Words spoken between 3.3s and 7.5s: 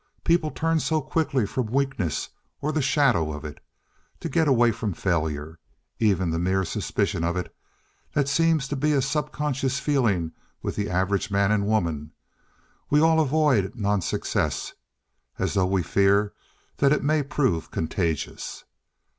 of it. To get away from failure—even the mere suspicion of